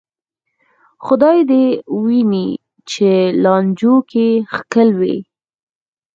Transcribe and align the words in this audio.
خدای 1.05 1.39
دې 1.43 1.47
دې 1.49 1.63
ویني 2.03 2.47
چې 2.91 3.09
لانجو 3.43 3.95
کې 4.11 4.27
ښکېل 4.53 4.89
وې. 4.99 5.17